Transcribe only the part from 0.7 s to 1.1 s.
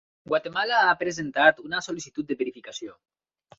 ha